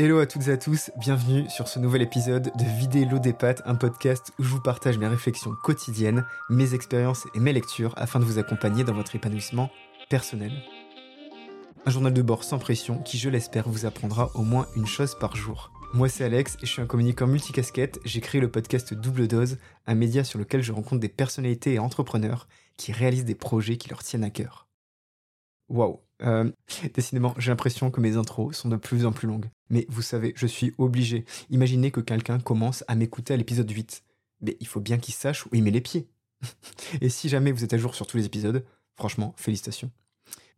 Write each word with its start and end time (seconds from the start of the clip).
Hello 0.00 0.20
à 0.20 0.26
toutes 0.26 0.46
et 0.46 0.52
à 0.52 0.56
tous, 0.56 0.92
bienvenue 0.96 1.50
sur 1.50 1.66
ce 1.66 1.80
nouvel 1.80 2.02
épisode 2.02 2.52
de 2.56 2.64
Vider 2.78 3.04
l'eau 3.04 3.18
des 3.18 3.32
pâtes, 3.32 3.62
un 3.64 3.74
podcast 3.74 4.32
où 4.38 4.44
je 4.44 4.48
vous 4.48 4.60
partage 4.60 4.96
mes 4.96 5.08
réflexions 5.08 5.50
quotidiennes, 5.64 6.24
mes 6.50 6.72
expériences 6.72 7.26
et 7.34 7.40
mes 7.40 7.52
lectures 7.52 7.94
afin 7.96 8.20
de 8.20 8.24
vous 8.24 8.38
accompagner 8.38 8.84
dans 8.84 8.94
votre 8.94 9.16
épanouissement 9.16 9.70
personnel. 10.08 10.52
Un 11.84 11.90
journal 11.90 12.14
de 12.14 12.22
bord 12.22 12.44
sans 12.44 12.60
pression 12.60 13.02
qui, 13.02 13.18
je 13.18 13.28
l'espère, 13.28 13.68
vous 13.68 13.86
apprendra 13.86 14.30
au 14.36 14.42
moins 14.42 14.68
une 14.76 14.86
chose 14.86 15.16
par 15.18 15.34
jour. 15.34 15.72
Moi 15.94 16.08
c'est 16.08 16.22
Alex 16.22 16.54
et 16.62 16.66
je 16.66 16.70
suis 16.70 16.82
un 16.82 16.86
communicant 16.86 17.26
multicasquette, 17.26 17.98
j'ai 18.04 18.20
créé 18.20 18.40
le 18.40 18.52
podcast 18.52 18.94
Double 18.94 19.26
Dose, 19.26 19.58
un 19.88 19.96
média 19.96 20.22
sur 20.22 20.38
lequel 20.38 20.62
je 20.62 20.70
rencontre 20.70 21.00
des 21.00 21.08
personnalités 21.08 21.74
et 21.74 21.78
entrepreneurs 21.80 22.46
qui 22.76 22.92
réalisent 22.92 23.24
des 23.24 23.34
projets 23.34 23.78
qui 23.78 23.88
leur 23.88 24.04
tiennent 24.04 24.22
à 24.22 24.30
cœur. 24.30 24.68
Waouh 25.68 25.98
euh, 26.22 26.50
Décidément, 26.94 27.34
j'ai 27.38 27.50
l'impression 27.50 27.90
que 27.90 28.00
mes 28.00 28.16
intros 28.16 28.56
sont 28.56 28.68
de 28.68 28.76
plus 28.76 29.06
en 29.06 29.12
plus 29.12 29.28
longues. 29.28 29.46
Mais 29.70 29.86
vous 29.88 30.02
savez, 30.02 30.32
je 30.36 30.46
suis 30.46 30.72
obligé. 30.78 31.24
Imaginez 31.50 31.90
que 31.90 32.00
quelqu'un 32.00 32.38
commence 32.38 32.84
à 32.88 32.94
m'écouter 32.94 33.34
à 33.34 33.36
l'épisode 33.36 33.70
8. 33.70 34.02
Mais 34.40 34.56
il 34.60 34.66
faut 34.66 34.80
bien 34.80 34.98
qu'il 34.98 35.14
sache 35.14 35.46
où 35.46 35.50
il 35.52 35.62
met 35.62 35.70
les 35.70 35.80
pieds. 35.80 36.08
Et 37.00 37.08
si 37.08 37.28
jamais 37.28 37.52
vous 37.52 37.64
êtes 37.64 37.72
à 37.72 37.78
jour 37.78 37.94
sur 37.94 38.06
tous 38.06 38.16
les 38.16 38.26
épisodes, 38.26 38.64
franchement, 38.96 39.34
félicitations. 39.36 39.90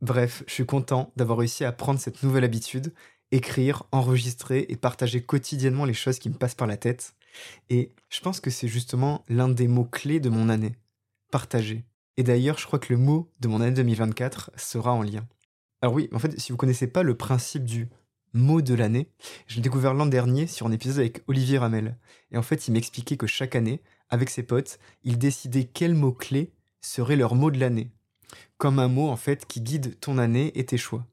Bref, 0.03 0.43
je 0.47 0.55
suis 0.55 0.67
content 0.67 1.13
d'avoir 1.17 1.39
réussi 1.39 1.65
à 1.65 1.73
prendre 1.73 2.01
cette 2.01 2.23
nouvelle 2.23 2.45
habitude, 2.45 2.93
écrire, 3.33 3.85
enregistrer 3.93 4.67
et 4.69 4.77
partager 4.77 5.23
quotidiennement 5.23 5.85
les 5.85 5.95
choses 5.95 6.19
qui 6.19 6.31
me 6.31 6.35
passent 6.35 6.55
par 6.55 6.67
la 6.67 6.77
tête. 6.77 7.15
Et 7.69 7.93
je 8.09 8.21
pense 8.21 8.41
que 8.41 8.51
c'est 8.51 8.69
justement 8.69 9.25
l'un 9.29 9.49
des 9.49 9.69
mots 9.69 9.85
clés 9.85 10.21
de 10.21 10.31
mon 10.31 10.49
année. 10.49 10.75
Partager. 11.31 11.85
Et 12.17 12.23
d'ailleurs, 12.23 12.59
je 12.59 12.67
crois 12.67 12.79
que 12.79 12.93
le 12.93 12.99
mot 12.99 13.31
de 13.41 13.49
mon 13.49 13.61
année 13.61 13.73
2024 13.73 14.51
sera 14.57 14.93
en 14.93 15.03
lien. 15.03 15.27
Alors 15.83 15.95
oui, 15.95 16.09
en 16.13 16.19
fait, 16.19 16.39
si 16.39 16.53
vous 16.53 16.59
connaissez 16.59 16.87
pas 16.87 17.03
le 17.03 17.17
principe 17.17 17.65
du 17.65 17.89
mot 18.35 18.61
de 18.61 18.75
l'année, 18.75 19.09
je 19.47 19.57
l'ai 19.57 19.63
découvert 19.63 19.95
l'an 19.95 20.07
dernier 20.07 20.47
sur 20.47 20.67
un 20.67 20.73
épisode 20.73 21.01
avec 21.01 21.23
Olivier 21.27 21.59
Ramel. 21.59 21.97
Et 22.31 22.37
en 22.37 22.43
fait, 22.43 22.69
il 22.69 22.73
m'expliquait 22.73 23.17
que 23.17 23.27
chaque 23.27 23.57
année, 23.57 23.81
avec 24.09 24.29
ses 24.29 24.43
potes, 24.43 24.79
ils 25.05 25.19
décidaient 25.19 25.65
quel 25.65 25.95
mot-clé 25.95 26.53
serait 26.81 27.17
leur 27.17 27.35
mot 27.35 27.51
de 27.51 27.59
l'année. 27.59 27.91
Comme 28.59 28.79
un 28.79 28.89
mot, 28.89 29.09
en 29.09 29.17
fait, 29.17 29.47
qui 29.47 29.61
guide 29.61 29.99
ton 30.01 30.19
année 30.19 30.53
et 30.55 30.67
tes 30.67 30.77
choix. 30.77 31.07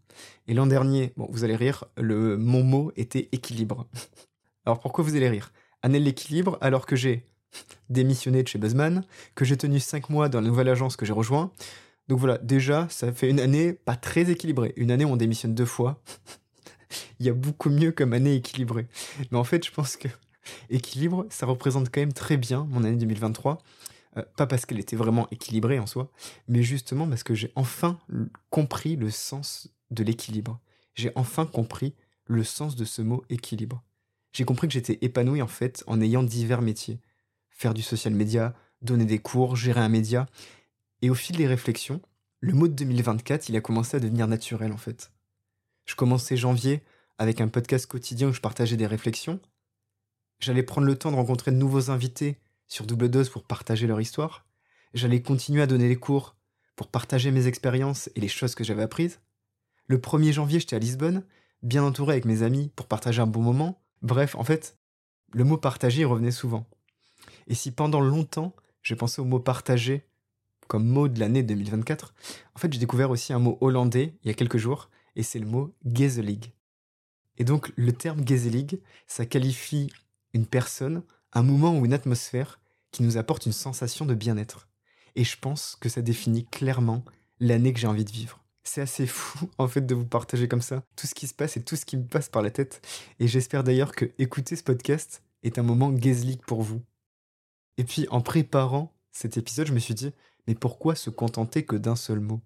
Et 0.47 0.53
l'an 0.53 0.67
dernier, 0.67 1.13
bon, 1.15 1.27
vous 1.29 1.43
allez 1.43 1.55
rire, 1.55 1.85
le, 1.95 2.37
mon 2.37 2.63
mot 2.63 2.91
était 2.95 3.29
équilibre. 3.31 3.87
Alors 4.65 4.79
pourquoi 4.79 5.03
vous 5.03 5.15
allez 5.15 5.29
rire? 5.29 5.53
Année 5.81 5.99
de 5.99 6.05
l'équilibre, 6.05 6.57
alors 6.59 6.85
que 6.85 6.95
j'ai 6.95 7.23
démissionné 7.89 8.43
de 8.43 8.47
chez 8.47 8.59
Buzzman, 8.59 9.05
que 9.35 9.45
j'ai 9.45 9.55
tenu 9.55 9.79
5 9.79 10.09
mois 10.09 10.27
dans 10.27 10.41
la 10.41 10.47
nouvelle 10.47 10.67
agence 10.67 10.97
que 10.97 11.05
j'ai 11.05 11.13
rejoint, 11.13 11.51
donc 12.07 12.19
voilà, 12.19 12.37
déjà, 12.37 12.87
ça 12.89 13.11
fait 13.11 13.29
une 13.29 13.39
année 13.39 13.73
pas 13.73 13.95
très 13.95 14.29
équilibrée. 14.31 14.73
Une 14.77 14.91
année 14.91 15.05
où 15.05 15.09
on 15.09 15.17
démissionne 15.17 15.53
deux 15.53 15.65
fois. 15.65 16.01
Il 17.19 17.25
y 17.25 17.29
a 17.29 17.33
beaucoup 17.33 17.69
mieux 17.69 17.91
comme 17.91 18.13
année 18.13 18.35
équilibrée. 18.35 18.87
Mais 19.31 19.37
en 19.37 19.43
fait, 19.43 19.65
je 19.65 19.71
pense 19.71 19.97
que 19.97 20.07
équilibre, 20.69 21.25
ça 21.29 21.45
représente 21.45 21.89
quand 21.91 21.99
même 21.99 22.13
très 22.13 22.37
bien 22.37 22.65
mon 22.69 22.83
année 22.83 22.95
2023. 22.95 23.57
Euh, 24.17 24.23
pas 24.37 24.47
parce 24.47 24.65
qu'elle 24.65 24.79
était 24.79 24.95
vraiment 24.95 25.27
équilibrée 25.31 25.79
en 25.79 25.85
soi, 25.85 26.09
mais 26.47 26.63
justement 26.63 27.07
parce 27.07 27.23
que 27.23 27.35
j'ai 27.35 27.51
enfin 27.55 27.99
compris 28.49 28.95
le 28.95 29.09
sens 29.11 29.69
de 29.91 30.03
l'équilibre. 30.03 30.59
J'ai 30.95 31.11
enfin 31.15 31.45
compris 31.45 31.93
le 32.25 32.43
sens 32.43 32.75
de 32.75 32.85
ce 32.85 33.01
mot 33.01 33.25
équilibre. 33.29 33.83
J'ai 34.31 34.45
compris 34.45 34.67
que 34.67 34.73
j'étais 34.73 34.97
épanoui 35.01 35.41
en 35.41 35.47
fait 35.47 35.83
en 35.87 35.99
ayant 35.99 36.23
divers 36.23 36.61
métiers. 36.61 36.99
Faire 37.49 37.73
du 37.73 37.81
social 37.81 38.13
media, 38.13 38.53
donner 38.81 39.05
des 39.05 39.19
cours, 39.19 39.55
gérer 39.55 39.81
un 39.81 39.89
média, 39.89 40.25
et 41.01 41.09
au 41.09 41.15
fil 41.15 41.35
des 41.35 41.47
réflexions, 41.47 42.01
le 42.39 42.53
mot 42.53 42.67
de 42.67 42.73
2024, 42.73 43.49
il 43.49 43.55
a 43.55 43.61
commencé 43.61 43.97
à 43.97 43.99
devenir 43.99 44.27
naturel 44.27 44.71
en 44.71 44.77
fait. 44.77 45.11
Je 45.85 45.95
commençais 45.95 46.37
janvier 46.37 46.83
avec 47.17 47.41
un 47.41 47.47
podcast 47.47 47.87
quotidien 47.87 48.29
où 48.29 48.33
je 48.33 48.41
partageais 48.41 48.77
des 48.77 48.87
réflexions. 48.87 49.39
J'allais 50.39 50.63
prendre 50.63 50.87
le 50.87 50.97
temps 50.97 51.11
de 51.11 51.15
rencontrer 51.15 51.51
de 51.51 51.57
nouveaux 51.57 51.89
invités 51.89 52.37
sur 52.67 52.85
double 52.85 53.09
dose 53.09 53.29
pour 53.29 53.43
partager 53.43 53.87
leur 53.87 53.99
histoire. 53.99 54.45
J'allais 54.93 55.21
continuer 55.21 55.61
à 55.61 55.67
donner 55.67 55.87
les 55.87 55.95
cours 55.95 56.35
pour 56.75 56.87
partager 56.87 57.31
mes 57.31 57.47
expériences 57.47 58.09
et 58.15 58.21
les 58.21 58.27
choses 58.27 58.53
que 58.53 58.63
j'avais 58.63 58.83
apprises. 58.83 59.19
Le 59.87 59.97
1er 59.97 60.33
janvier, 60.33 60.59
j'étais 60.59 60.75
à 60.75 60.79
Lisbonne, 60.79 61.23
bien 61.63 61.83
entouré 61.83 62.13
avec 62.13 62.25
mes 62.25 62.43
amis 62.43 62.71
pour 62.75 62.87
partager 62.87 63.21
un 63.21 63.27
bon 63.27 63.41
moment. 63.41 63.81
Bref, 64.01 64.35
en 64.35 64.43
fait, 64.43 64.77
le 65.33 65.43
mot 65.43 65.57
partager 65.57 66.05
revenait 66.05 66.31
souvent. 66.31 66.67
Et 67.47 67.55
si 67.55 67.71
pendant 67.71 68.01
longtemps, 68.01 68.55
j'ai 68.83 68.95
pensé 68.95 69.21
au 69.21 69.25
mot 69.25 69.39
partager 69.39 70.06
comme 70.67 70.87
mot 70.87 71.07
de 71.07 71.19
l'année 71.19 71.43
2024, 71.43 72.13
en 72.55 72.59
fait, 72.59 72.71
j'ai 72.71 72.79
découvert 72.79 73.09
aussi 73.09 73.33
un 73.33 73.39
mot 73.39 73.57
hollandais 73.61 74.13
il 74.23 74.27
y 74.27 74.31
a 74.31 74.33
quelques 74.33 74.57
jours, 74.57 74.89
et 75.15 75.23
c'est 75.23 75.39
le 75.39 75.45
mot 75.45 75.73
gezelig. 75.85 76.53
Et 77.37 77.43
donc, 77.43 77.71
le 77.75 77.93
terme 77.93 78.27
gezelig, 78.27 78.79
ça 79.07 79.25
qualifie 79.25 79.91
une 80.33 80.45
personne, 80.45 81.03
un 81.33 81.43
moment 81.43 81.77
ou 81.77 81.85
une 81.85 81.93
atmosphère 81.93 82.59
qui 82.91 83.03
nous 83.03 83.17
apporte 83.17 83.45
une 83.45 83.53
sensation 83.53 84.05
de 84.05 84.15
bien-être. 84.15 84.67
Et 85.15 85.23
je 85.23 85.37
pense 85.37 85.75
que 85.79 85.89
ça 85.89 86.01
définit 86.01 86.45
clairement 86.45 87.03
l'année 87.39 87.73
que 87.73 87.79
j'ai 87.79 87.87
envie 87.87 88.05
de 88.05 88.11
vivre. 88.11 88.43
C'est 88.63 88.81
assez 88.81 89.07
fou, 89.07 89.49
en 89.57 89.67
fait, 89.67 89.81
de 89.85 89.95
vous 89.95 90.05
partager 90.05 90.47
comme 90.47 90.61
ça 90.61 90.83
tout 90.95 91.07
ce 91.07 91.15
qui 91.15 91.27
se 91.27 91.33
passe 91.33 91.57
et 91.57 91.63
tout 91.63 91.75
ce 91.75 91.85
qui 91.85 91.97
me 91.97 92.05
passe 92.05 92.29
par 92.29 92.41
la 92.41 92.51
tête. 92.51 92.81
Et 93.19 93.27
j'espère 93.27 93.63
d'ailleurs 93.63 93.93
que 93.93 94.11
écouter 94.17 94.55
ce 94.55 94.63
podcast 94.63 95.23
est 95.43 95.59
un 95.59 95.63
moment 95.63 95.95
gezelig 95.95 96.41
pour 96.45 96.61
vous. 96.61 96.81
Et 97.77 97.83
puis, 97.83 98.07
en 98.09 98.21
préparant 98.21 98.93
cet 99.11 99.37
épisode, 99.37 99.67
je 99.67 99.73
me 99.73 99.79
suis 99.79 99.93
dit, 99.93 100.11
mais 100.47 100.55
pourquoi 100.55 100.95
se 100.95 101.09
contenter 101.09 101.65
que 101.65 101.75
d'un 101.75 101.95
seul 101.95 102.19
mot? 102.19 102.41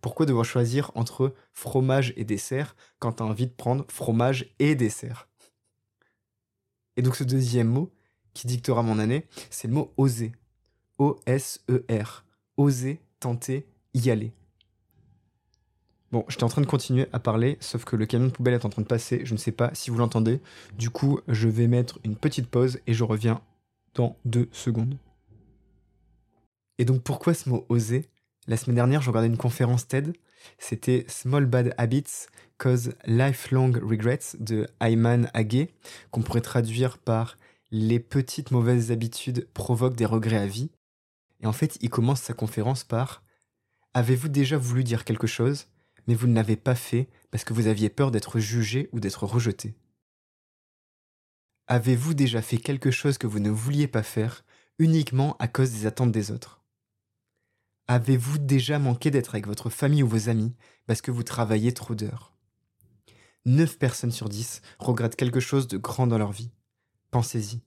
Pourquoi 0.00 0.26
devoir 0.26 0.44
choisir 0.44 0.92
entre 0.94 1.34
fromage 1.52 2.12
et 2.16 2.24
dessert 2.24 2.76
quand 2.98 3.14
tu 3.14 3.22
as 3.22 3.26
envie 3.26 3.46
de 3.46 3.52
prendre 3.52 3.84
fromage 3.88 4.54
et 4.58 4.74
dessert? 4.74 5.28
Et 6.96 7.02
donc 7.02 7.16
ce 7.16 7.24
deuxième 7.24 7.68
mot, 7.68 7.90
qui 8.34 8.46
dictera 8.46 8.82
mon 8.82 8.98
année, 8.98 9.26
c'est 9.50 9.68
le 9.68 9.74
mot 9.74 9.92
oser. 9.96 10.32
O-S-E-R. 10.98 12.24
Oser, 12.56 13.00
tenter, 13.18 13.66
y 13.94 14.10
aller. 14.10 14.32
Bon, 16.12 16.24
j'étais 16.28 16.44
en 16.44 16.48
train 16.48 16.60
de 16.60 16.66
continuer 16.66 17.08
à 17.12 17.18
parler, 17.18 17.56
sauf 17.60 17.84
que 17.84 17.96
le 17.96 18.04
camion 18.04 18.26
de 18.26 18.32
poubelle 18.32 18.54
est 18.54 18.66
en 18.66 18.68
train 18.68 18.82
de 18.82 18.86
passer, 18.86 19.22
je 19.24 19.32
ne 19.32 19.38
sais 19.38 19.52
pas 19.52 19.70
si 19.74 19.90
vous 19.90 19.96
l'entendez. 19.96 20.40
Du 20.76 20.90
coup, 20.90 21.20
je 21.26 21.48
vais 21.48 21.66
mettre 21.66 21.98
une 22.04 22.16
petite 22.16 22.48
pause 22.48 22.80
et 22.86 22.92
je 22.92 23.02
reviens 23.02 23.40
dans 23.94 24.16
deux 24.26 24.48
secondes. 24.52 24.98
Et 26.82 26.84
donc 26.84 27.04
pourquoi 27.04 27.32
ce 27.32 27.48
mot 27.48 27.64
oser? 27.68 28.10
La 28.48 28.56
semaine 28.56 28.74
dernière, 28.74 29.02
je 29.02 29.08
regardais 29.08 29.28
une 29.28 29.36
conférence 29.36 29.86
TED. 29.86 30.16
C'était 30.58 31.06
Small 31.06 31.46
Bad 31.46 31.72
Habits 31.78 32.26
Cause 32.58 32.94
Lifelong 33.04 33.76
Regrets 33.76 34.34
de 34.40 34.66
Ayman 34.80 35.30
Agé, 35.32 35.72
qu'on 36.10 36.22
pourrait 36.22 36.40
traduire 36.40 36.98
par 36.98 37.38
Les 37.70 38.00
petites 38.00 38.50
mauvaises 38.50 38.90
habitudes 38.90 39.46
provoquent 39.54 39.94
des 39.94 40.06
regrets 40.06 40.38
à 40.38 40.48
vie. 40.48 40.72
Et 41.40 41.46
en 41.46 41.52
fait, 41.52 41.78
il 41.82 41.88
commence 41.88 42.20
sa 42.20 42.34
conférence 42.34 42.82
par 42.82 43.22
Avez-vous 43.94 44.28
déjà 44.28 44.58
voulu 44.58 44.82
dire 44.82 45.04
quelque 45.04 45.28
chose, 45.28 45.68
mais 46.08 46.16
vous 46.16 46.26
ne 46.26 46.34
l'avez 46.34 46.56
pas 46.56 46.74
fait 46.74 47.08
parce 47.30 47.44
que 47.44 47.52
vous 47.52 47.68
aviez 47.68 47.90
peur 47.90 48.10
d'être 48.10 48.40
jugé 48.40 48.88
ou 48.90 48.98
d'être 48.98 49.24
rejeté? 49.24 49.76
Avez-vous 51.68 52.14
déjà 52.14 52.42
fait 52.42 52.58
quelque 52.58 52.90
chose 52.90 53.18
que 53.18 53.28
vous 53.28 53.38
ne 53.38 53.50
vouliez 53.50 53.86
pas 53.86 54.02
faire 54.02 54.44
uniquement 54.80 55.36
à 55.38 55.46
cause 55.46 55.70
des 55.70 55.86
attentes 55.86 56.10
des 56.10 56.32
autres? 56.32 56.61
Avez-vous 57.88 58.38
déjà 58.38 58.78
manqué 58.78 59.10
d'être 59.10 59.34
avec 59.34 59.46
votre 59.46 59.68
famille 59.68 60.02
ou 60.02 60.08
vos 60.08 60.28
amis 60.28 60.54
parce 60.86 61.02
que 61.02 61.10
vous 61.10 61.24
travaillez 61.24 61.74
trop 61.74 61.94
d'heures? 61.94 62.32
9 63.44 63.78
personnes 63.78 64.12
sur 64.12 64.28
10 64.28 64.62
regrettent 64.78 65.16
quelque 65.16 65.40
chose 65.40 65.66
de 65.66 65.76
grand 65.76 66.06
dans 66.06 66.18
leur 66.18 66.30
vie. 66.30 66.50
Pensez-y. 67.10 67.60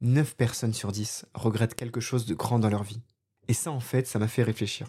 9 0.00 0.34
personnes 0.34 0.72
sur 0.72 0.92
10 0.92 1.26
regrettent 1.34 1.74
quelque 1.74 2.00
chose 2.00 2.24
de 2.24 2.34
grand 2.34 2.58
dans 2.58 2.70
leur 2.70 2.84
vie. 2.84 3.02
Et 3.48 3.52
ça, 3.52 3.70
en 3.70 3.80
fait, 3.80 4.06
ça 4.06 4.18
m'a 4.18 4.28
fait 4.28 4.42
réfléchir. 4.42 4.88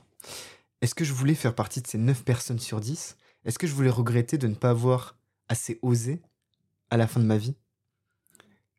Est-ce 0.81 0.95
que 0.95 1.03
je 1.03 1.13
voulais 1.13 1.35
faire 1.35 1.53
partie 1.53 1.81
de 1.81 1.87
ces 1.87 1.97
9 1.97 2.23
personnes 2.23 2.59
sur 2.59 2.79
10 2.79 3.17
Est-ce 3.43 3.59
que 3.59 3.67
je 3.67 3.73
voulais 3.73 3.89
regretter 3.89 4.37
de 4.37 4.47
ne 4.47 4.55
pas 4.55 4.69
avoir 4.69 5.17
assez 5.49 5.79
osé 5.81 6.21
à 6.89 6.95
la 6.95 7.07
fin 7.07 7.19
de 7.19 7.25
ma 7.25 7.37
vie? 7.37 7.55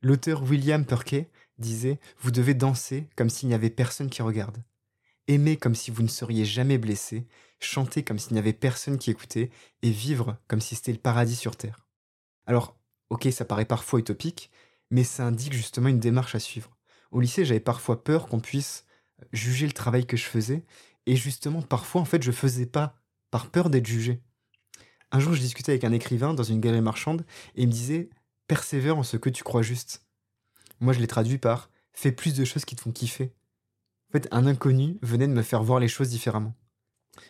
L'auteur 0.01 0.43
William 0.43 0.87
Perkey 0.87 1.31
disait 1.59 2.01
Vous 2.19 2.31
devez 2.31 2.55
danser 2.55 3.09
comme 3.15 3.29
s'il 3.29 3.49
n'y 3.49 3.55
avait 3.55 3.71
personne 3.71 4.09
qui 4.09 4.23
regarde 4.23 4.63
aimer 5.29 5.57
comme 5.57 5.75
si 5.75 5.91
vous 5.91 6.03
ne 6.03 6.09
seriez 6.09 6.45
jamais 6.45 6.79
blessé, 6.79 7.27
chanter 7.61 8.03
comme 8.03 8.19
s'il 8.19 8.33
n'y 8.33 8.39
avait 8.39 8.53
personne 8.53 8.99
qui 8.99 9.11
écoutait, 9.11 9.51
et 9.83 9.91
vivre 9.91 10.37
comme 10.49 10.61
si 10.61 10.75
c'était 10.75 10.93
le 10.93 10.99
paradis 10.99 11.37
sur 11.37 11.57
Terre. 11.57 11.87
Alors, 12.47 12.77
ok, 13.11 13.29
ça 13.33 13.45
paraît 13.45 13.65
parfois 13.65 14.01
utopique, 14.01 14.51
mais 14.91 15.05
ça 15.05 15.27
indique 15.27 15.53
justement 15.53 15.89
une 15.89 16.01
démarche 16.01 16.35
à 16.35 16.41
suivre. 16.41 16.77
Au 17.11 17.21
lycée, 17.21 17.45
j'avais 17.45 17.61
parfois 17.61 18.03
peur 18.03 18.27
qu'on 18.27 18.41
puisse 18.41 18.85
juger 19.33 19.67
le 19.67 19.73
travail 19.73 20.07
que 20.07 20.17
je 20.17 20.25
faisais, 20.25 20.65
et 21.07 21.17
justement, 21.17 21.63
parfois, 21.63 22.01
en 22.01 22.05
fait, 22.05 22.23
je 22.23 22.33
faisais 22.33 22.67
pas 22.67 22.99
par 23.31 23.51
peur 23.51 23.71
d'être 23.71 23.87
jugé. 23.87 24.21
Un 25.11 25.21
jour, 25.21 25.35
je 25.35 25.41
discutais 25.41 25.73
avec 25.73 25.85
un 25.85 25.93
écrivain 25.93 26.35
dans 26.35 26.43
une 26.43 26.61
galerie 26.61 26.81
marchande, 26.81 27.25
et 27.55 27.63
il 27.63 27.69
me 27.69 27.73
disait 27.73 28.11
Persévère 28.47 28.99
en 28.99 29.03
ce 29.03 29.17
que 29.17 29.31
tu 29.31 29.45
crois 29.45 29.63
juste. 29.63 30.07
Moi, 30.81 30.93
je 30.93 31.01
l'ai 31.01 31.07
traduit 31.07 31.39
par 31.39 31.71
Fais 31.93 32.13
plus 32.13 32.35
de 32.35 32.45
choses 32.45 32.65
qui 32.65 32.75
te 32.75 32.81
font 32.81 32.93
kiffer. 32.93 33.35
En 34.13 34.19
fait, 34.19 34.29
un 34.31 34.47
inconnu 34.47 34.99
venait 35.01 35.27
de 35.27 35.33
me 35.33 35.41
faire 35.41 35.63
voir 35.63 35.81
les 35.81 35.89
choses 35.89 36.11
différemment. 36.11 36.55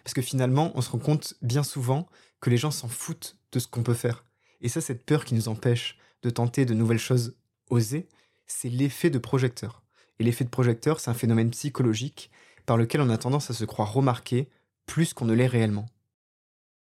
Parce 0.02 0.14
que 0.14 0.22
finalement, 0.22 0.72
on 0.74 0.80
se 0.80 0.90
rend 0.90 0.98
compte 0.98 1.34
bien 1.40 1.62
souvent 1.62 2.08
que 2.40 2.50
les 2.50 2.56
gens 2.56 2.72
s'en 2.72 2.88
foutent 2.88 3.38
de 3.52 3.60
ce 3.60 3.68
qu'on 3.68 3.84
peut 3.84 3.94
faire. 3.94 4.24
Et 4.60 4.68
ça, 4.68 4.80
cette 4.80 5.06
peur 5.06 5.24
qui 5.24 5.34
nous 5.34 5.46
empêche 5.46 5.96
de 6.24 6.30
tenter 6.30 6.64
de 6.64 6.74
nouvelles 6.74 6.98
choses 6.98 7.36
osées, 7.70 8.08
c'est 8.48 8.68
l'effet 8.68 9.10
de 9.10 9.18
projecteur. 9.18 9.84
Et 10.18 10.24
l'effet 10.24 10.42
de 10.42 10.50
projecteur, 10.50 10.98
c'est 10.98 11.08
un 11.08 11.14
phénomène 11.14 11.50
psychologique 11.50 12.32
par 12.66 12.76
lequel 12.76 13.00
on 13.00 13.10
a 13.10 13.18
tendance 13.18 13.48
à 13.48 13.54
se 13.54 13.64
croire 13.64 13.92
remarqué 13.92 14.48
plus 14.86 15.14
qu'on 15.14 15.26
ne 15.26 15.34
l'est 15.34 15.46
réellement. 15.46 15.86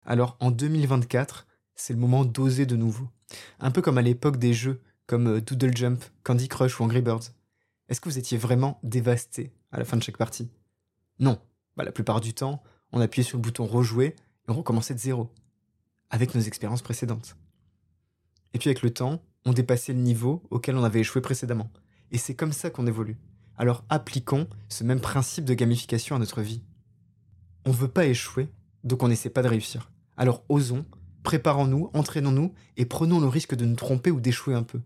Alors 0.06 0.38
en 0.40 0.50
2024, 0.50 1.46
c'est 1.74 1.92
le 1.92 1.98
moment 1.98 2.24
d'oser 2.24 2.64
de 2.64 2.76
nouveau. 2.76 3.08
Un 3.58 3.70
peu 3.70 3.82
comme 3.82 3.98
à 3.98 4.02
l'époque 4.02 4.38
des 4.38 4.54
jeux 4.54 4.80
comme 5.06 5.26
euh, 5.26 5.40
Doodle 5.42 5.76
Jump, 5.76 6.02
Candy 6.22 6.48
Crush 6.48 6.80
ou 6.80 6.84
Angry 6.84 7.02
Birds. 7.02 7.34
Est-ce 7.90 8.00
que 8.00 8.08
vous 8.08 8.18
étiez 8.18 8.38
vraiment 8.38 8.78
dévasté? 8.82 9.52
À 9.72 9.78
la 9.78 9.84
fin 9.84 9.96
de 9.96 10.02
chaque 10.02 10.16
partie 10.16 10.50
Non. 11.18 11.38
Bah, 11.76 11.84
la 11.84 11.92
plupart 11.92 12.20
du 12.20 12.34
temps, 12.34 12.62
on 12.92 13.00
appuyait 13.00 13.26
sur 13.26 13.38
le 13.38 13.42
bouton 13.42 13.64
rejouer 13.66 14.06
et 14.06 14.50
on 14.50 14.54
recommençait 14.54 14.94
de 14.94 14.98
zéro, 14.98 15.32
avec 16.10 16.34
nos 16.34 16.40
expériences 16.40 16.82
précédentes. 16.82 17.36
Et 18.52 18.58
puis 18.58 18.68
avec 18.68 18.82
le 18.82 18.92
temps, 18.92 19.22
on 19.44 19.52
dépassait 19.52 19.92
le 19.92 20.00
niveau 20.00 20.42
auquel 20.50 20.76
on 20.76 20.84
avait 20.84 21.00
échoué 21.00 21.20
précédemment. 21.20 21.70
Et 22.10 22.18
c'est 22.18 22.34
comme 22.34 22.52
ça 22.52 22.70
qu'on 22.70 22.86
évolue. 22.86 23.16
Alors 23.56 23.84
appliquons 23.88 24.48
ce 24.68 24.84
même 24.84 25.00
principe 25.00 25.44
de 25.44 25.54
gamification 25.54 26.16
à 26.16 26.18
notre 26.18 26.40
vie. 26.40 26.62
On 27.64 27.70
ne 27.70 27.76
veut 27.76 27.88
pas 27.88 28.06
échouer, 28.06 28.48
donc 28.84 29.02
on 29.02 29.08
n'essaie 29.08 29.30
pas 29.30 29.42
de 29.42 29.48
réussir. 29.48 29.90
Alors 30.16 30.44
osons, 30.48 30.86
préparons-nous, 31.22 31.90
entraînons-nous 31.94 32.54
et 32.76 32.86
prenons 32.86 33.20
le 33.20 33.28
risque 33.28 33.54
de 33.54 33.64
nous 33.64 33.76
tromper 33.76 34.10
ou 34.10 34.20
d'échouer 34.20 34.54
un 34.54 34.62
peu. 34.62 34.80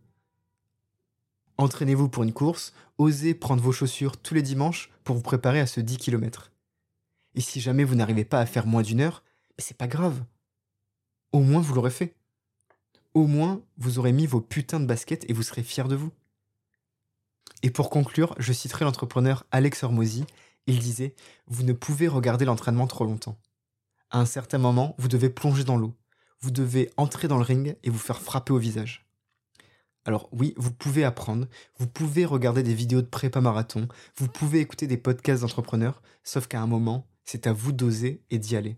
Entraînez-vous 1.56 2.08
pour 2.08 2.24
une 2.24 2.32
course, 2.32 2.72
osez 2.98 3.34
prendre 3.34 3.62
vos 3.62 3.72
chaussures 3.72 4.16
tous 4.16 4.34
les 4.34 4.42
dimanches 4.42 4.90
pour 5.04 5.16
vous 5.16 5.22
préparer 5.22 5.60
à 5.60 5.66
ce 5.66 5.80
10 5.80 5.98
km. 5.98 6.50
Et 7.34 7.40
si 7.40 7.60
jamais 7.60 7.84
vous 7.84 7.94
n'arrivez 7.94 8.24
pas 8.24 8.40
à 8.40 8.46
faire 8.46 8.66
moins 8.66 8.82
d'une 8.82 9.00
heure, 9.00 9.22
c'est 9.58 9.76
pas 9.76 9.86
grave. 9.86 10.24
Au 11.32 11.40
moins 11.40 11.60
vous 11.60 11.74
l'aurez 11.74 11.90
fait. 11.90 12.14
Au 13.14 13.26
moins 13.26 13.60
vous 13.76 13.98
aurez 13.98 14.12
mis 14.12 14.26
vos 14.26 14.40
putains 14.40 14.80
de 14.80 14.86
baskets 14.86 15.28
et 15.28 15.32
vous 15.32 15.42
serez 15.42 15.62
fiers 15.62 15.88
de 15.88 15.96
vous. 15.96 16.10
Et 17.62 17.70
pour 17.70 17.90
conclure, 17.90 18.34
je 18.38 18.52
citerai 18.52 18.84
l'entrepreneur 18.84 19.46
Alex 19.50 19.82
Hormozy. 19.82 20.24
Il 20.66 20.78
disait 20.78 21.14
Vous 21.46 21.62
ne 21.62 21.72
pouvez 21.72 22.08
regarder 22.08 22.44
l'entraînement 22.44 22.86
trop 22.86 23.04
longtemps. 23.04 23.38
À 24.10 24.18
un 24.18 24.26
certain 24.26 24.58
moment, 24.58 24.94
vous 24.98 25.08
devez 25.08 25.30
plonger 25.30 25.64
dans 25.64 25.76
l'eau. 25.76 25.94
Vous 26.40 26.50
devez 26.50 26.90
entrer 26.96 27.26
dans 27.26 27.38
le 27.38 27.42
ring 27.42 27.76
et 27.82 27.90
vous 27.90 27.98
faire 27.98 28.20
frapper 28.20 28.52
au 28.52 28.58
visage. 28.58 29.03
Alors 30.04 30.28
oui, 30.32 30.54
vous 30.56 30.72
pouvez 30.72 31.04
apprendre, 31.04 31.46
vous 31.78 31.86
pouvez 31.86 32.24
regarder 32.24 32.62
des 32.62 32.74
vidéos 32.74 33.00
de 33.00 33.06
prépa 33.06 33.40
marathon, 33.40 33.88
vous 34.16 34.28
pouvez 34.28 34.60
écouter 34.60 34.86
des 34.86 34.98
podcasts 34.98 35.42
d'entrepreneurs, 35.42 36.02
sauf 36.22 36.46
qu'à 36.46 36.60
un 36.60 36.66
moment, 36.66 37.06
c'est 37.24 37.46
à 37.46 37.52
vous 37.52 37.72
d'oser 37.72 38.22
et 38.30 38.38
d'y 38.38 38.56
aller. 38.56 38.76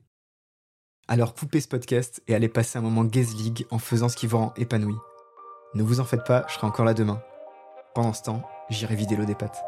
Alors 1.08 1.34
coupez 1.34 1.60
ce 1.60 1.68
podcast 1.68 2.22
et 2.26 2.34
allez 2.34 2.48
passer 2.48 2.78
un 2.78 2.82
moment 2.82 3.04
Gaze 3.04 3.34
en 3.70 3.78
faisant 3.78 4.08
ce 4.08 4.16
qui 4.16 4.26
vous 4.26 4.38
rend 4.38 4.54
épanoui. 4.56 4.96
Ne 5.74 5.82
vous 5.82 6.00
en 6.00 6.04
faites 6.04 6.24
pas, 6.24 6.44
je 6.48 6.54
serai 6.54 6.66
encore 6.66 6.84
là 6.84 6.94
demain. 6.94 7.20
Pendant 7.94 8.12
ce 8.12 8.22
temps, 8.22 8.42
j'irai 8.70 8.94
vider 8.94 9.16
l'eau 9.16 9.24
des 9.24 9.34
pattes. 9.34 9.62